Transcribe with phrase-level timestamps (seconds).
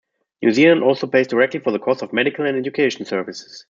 [0.41, 3.59] New Zealand also pays directly for the cost of medical and education services.